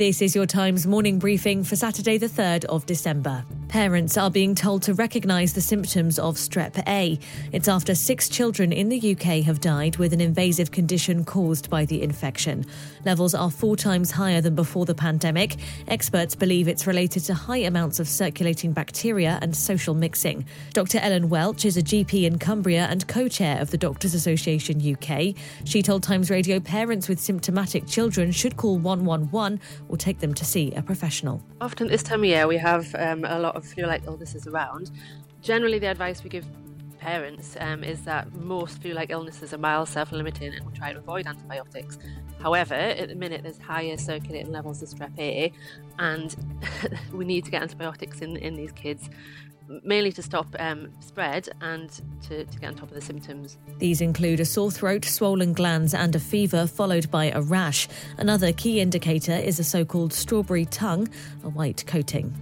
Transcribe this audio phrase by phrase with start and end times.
[0.00, 3.44] This is your Times morning briefing for Saturday, the 3rd of December.
[3.70, 7.20] Parents are being told to recognise the symptoms of strep A.
[7.52, 11.84] It's after six children in the UK have died with an invasive condition caused by
[11.84, 12.66] the infection.
[13.04, 15.54] Levels are four times higher than before the pandemic.
[15.86, 20.44] Experts believe it's related to high amounts of circulating bacteria and social mixing.
[20.72, 20.98] Dr.
[20.98, 25.36] Ellen Welch is a GP in Cumbria and co chair of the Doctors Association UK.
[25.64, 30.44] She told Times Radio parents with symptomatic children should call 111 or take them to
[30.44, 31.40] see a professional.
[31.60, 34.90] Often this time of year, we have um, a lot of flu-like illnesses around.
[35.42, 36.46] Generally, the advice we give
[36.98, 41.26] parents um, is that most flu-like illnesses are mild, self-limiting, and we try to avoid
[41.26, 41.98] antibiotics.
[42.40, 45.52] However, at the minute, there's higher circulating levels of strep A,
[45.98, 46.34] and
[47.12, 49.08] we need to get antibiotics in in these kids
[49.84, 51.90] mainly to stop um, spread and
[52.22, 53.56] to, to, get on top of the symptoms.
[53.78, 57.88] These include a sore throat, swollen glands, and a fever, followed by a rash.
[58.18, 61.08] Another key indicator is a so called strawberry tongue,
[61.44, 62.34] a white coating.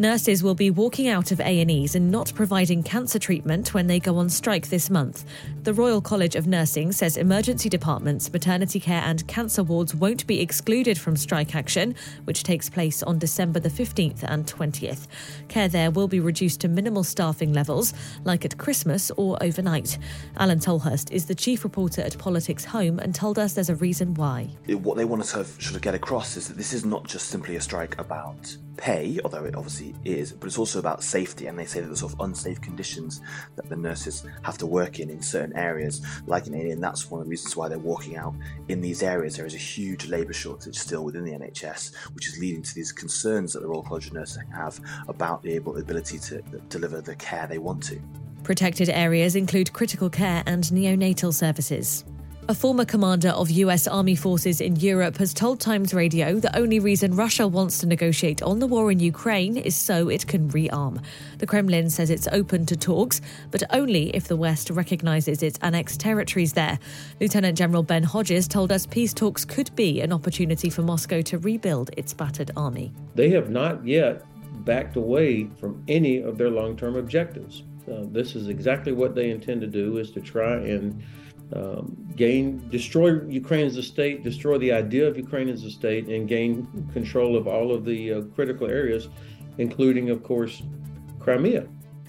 [0.00, 4.16] Nurses will be walking out of A&Es and not providing cancer treatment when they go
[4.18, 5.24] on strike this month.
[5.64, 10.40] The Royal College of Nursing says emergency departments, maternity care and cancer wards won't be
[10.40, 15.08] excluded from strike action, which takes place on December the 15th and 20th.
[15.48, 19.98] Care there will be reduced to minimal staffing levels, like at Christmas or overnight.
[20.36, 24.14] Alain Tolhurst is the chief reporter at Politics Home and told us there's a reason
[24.14, 24.48] why.
[24.68, 27.56] What they want to sort of, get across is that this is not just simply
[27.56, 31.46] a strike about pay, although it obviously is, but it's also about safety.
[31.46, 33.20] And they say that the sort of unsafe conditions
[33.56, 37.10] that the nurses have to work in in certain areas, like in A&E, and that's
[37.10, 38.34] one of the reasons why they're walking out
[38.68, 39.36] in these areas.
[39.36, 42.92] There is a huge labour shortage still within the NHS, which is leading to these
[42.92, 47.46] concerns that the Royal College of Nursing have about the ability to deliver the care
[47.46, 48.00] they want to.
[48.44, 52.04] Protected areas include critical care and neonatal services.
[52.50, 56.80] A former commander of US Army forces in Europe has told Times Radio the only
[56.80, 61.04] reason Russia wants to negotiate on the war in Ukraine is so it can rearm.
[61.36, 63.20] The Kremlin says it's open to talks,
[63.50, 66.78] but only if the West recognizes its annexed territories there.
[67.20, 71.36] Lieutenant General Ben Hodges told us peace talks could be an opportunity for Moscow to
[71.36, 72.94] rebuild its battered army.
[73.14, 74.24] They have not yet
[74.64, 77.64] backed away from any of their long-term objectives.
[77.86, 81.02] Uh, this is exactly what they intend to do is to try and
[81.54, 86.08] um, gain, destroy Ukraine as a state, destroy the idea of Ukraine as a state,
[86.08, 89.08] and gain control of all of the uh, critical areas,
[89.56, 90.62] including, of course,
[91.20, 91.66] Crimea.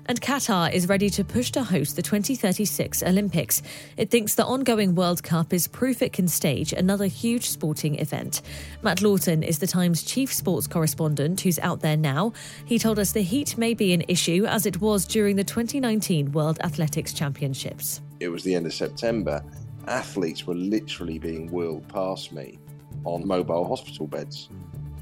[0.09, 3.61] And Qatar is ready to push to host the 2036 Olympics.
[3.95, 8.41] It thinks the ongoing World Cup is proof it can stage another huge sporting event.
[8.81, 12.33] Matt Lawton is the Times chief sports correspondent who's out there now.
[12.65, 16.31] He told us the heat may be an issue as it was during the 2019
[16.31, 18.01] World Athletics Championships.
[18.19, 19.43] It was the end of September.
[19.87, 22.59] Athletes were literally being whirled past me
[23.05, 24.49] on mobile hospital beds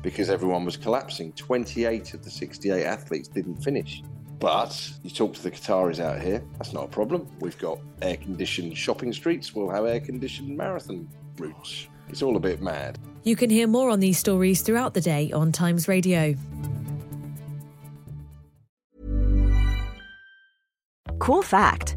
[0.03, 1.33] because everyone was collapsing.
[1.33, 4.03] 28 of the 68 athletes didn't finish.
[4.39, 7.27] But you talk to the Qataris out here, that's not a problem.
[7.39, 11.87] We've got air conditioned shopping streets, we'll have air conditioned marathon routes.
[12.09, 12.99] It's all a bit mad.
[13.23, 16.35] You can hear more on these stories throughout the day on Times Radio.
[21.19, 21.96] Cool fact